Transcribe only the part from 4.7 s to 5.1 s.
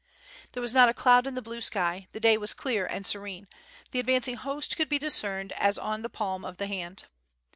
could be